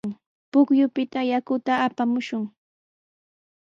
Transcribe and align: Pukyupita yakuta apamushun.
Pukyupita 0.51 1.19
yakuta 1.31 1.71
apamushun. 1.85 2.43